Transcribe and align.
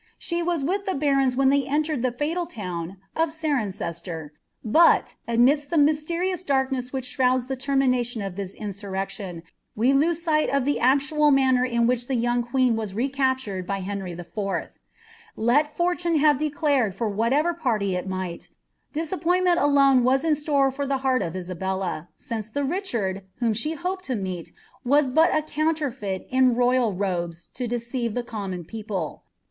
She 0.17 0.41
wm 0.41 0.63
wkb 0.65 0.83
di 0.85 0.93
buruns 0.95 1.35
when 1.35 1.49
they 1.49 1.67
entered 1.67 2.01
the 2.01 2.11
fatal 2.11 2.47
town 2.47 2.97
uf 3.15 3.29
Cirencester; 3.29 4.31
bui. 4.65 4.99
amiikltta 5.29 5.79
mysterious 5.79 6.43
durluie.ss 6.43 6.91
which 6.91 7.15
shruuds 7.15 7.47
the 7.47 7.55
termination 7.55 8.23
of 8.23 8.33
Uiis 8.33 8.57
insnnwtida, 8.57 9.43
wc 9.77 9.93
lose 9.99 10.19
sight 10.23 10.49
of 10.49 10.65
the 10.65 10.79
actual 10.79 11.29
manner 11.29 11.63
in 11.63 11.85
which 11.85 12.07
the 12.07 12.15
young 12.15 12.43
qiit^n 12.43 12.99
««n 13.03 13.09
captured 13.09 13.67
by 13.67 13.81
Henry 13.81 14.13
IV. 14.13 14.39
Let 15.35 15.77
fortune 15.77 16.15
have 16.17 16.39
declared 16.39 16.95
fur 16.95 17.07
wluitcvsr 17.11 17.59
ptrtyil 17.59 18.07
might, 18.07 18.49
disappoiiiiinent 18.95 19.61
alone 19.61 20.03
was 20.03 20.23
in 20.25 20.33
store 20.33 20.71
for 20.71 20.87
the 20.87 20.97
heart 21.05 21.21
of 21.21 21.33
l^wlk, 21.35 21.59
ma 21.59 22.05
the 22.17 22.63
Ricltanl, 22.63 23.21
whom 23.37 23.53
she 23.53 23.73
hoped 23.73 24.05
to 24.05 24.15
meet, 24.15 24.51
was 24.83 25.11
but 25.11 25.29
a 25.35 25.43
counterfeit 25.43 26.27
ia 26.33 26.41
nml 26.41 26.99
robes 26.99 27.49
to 27.53 27.67
deceive 27.67 28.15
the 28.15 28.23
common 28.23 28.65
people. 28.65 29.21